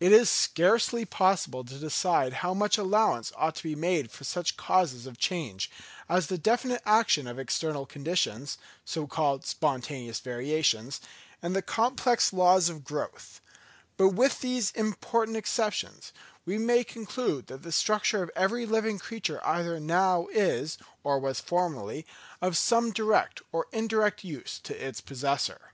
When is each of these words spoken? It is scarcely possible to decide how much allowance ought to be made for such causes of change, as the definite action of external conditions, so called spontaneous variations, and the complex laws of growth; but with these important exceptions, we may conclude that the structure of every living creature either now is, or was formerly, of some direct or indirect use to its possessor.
It 0.00 0.12
is 0.12 0.28
scarcely 0.28 1.06
possible 1.06 1.64
to 1.64 1.78
decide 1.78 2.34
how 2.44 2.52
much 2.52 2.76
allowance 2.76 3.32
ought 3.38 3.54
to 3.54 3.62
be 3.62 3.74
made 3.74 4.10
for 4.10 4.22
such 4.24 4.58
causes 4.58 5.06
of 5.06 5.16
change, 5.16 5.70
as 6.10 6.26
the 6.26 6.36
definite 6.36 6.82
action 6.84 7.26
of 7.26 7.38
external 7.38 7.86
conditions, 7.86 8.58
so 8.84 9.06
called 9.06 9.46
spontaneous 9.46 10.20
variations, 10.20 11.00
and 11.40 11.56
the 11.56 11.62
complex 11.62 12.34
laws 12.34 12.68
of 12.68 12.84
growth; 12.84 13.40
but 13.96 14.08
with 14.10 14.40
these 14.42 14.72
important 14.72 15.38
exceptions, 15.38 16.12
we 16.44 16.58
may 16.58 16.84
conclude 16.84 17.46
that 17.46 17.62
the 17.62 17.72
structure 17.72 18.22
of 18.22 18.30
every 18.36 18.66
living 18.66 18.98
creature 18.98 19.40
either 19.46 19.80
now 19.80 20.26
is, 20.34 20.76
or 21.02 21.18
was 21.18 21.40
formerly, 21.40 22.04
of 22.42 22.58
some 22.58 22.90
direct 22.90 23.40
or 23.52 23.68
indirect 23.72 24.22
use 24.22 24.58
to 24.58 24.74
its 24.74 25.00
possessor. 25.00 25.70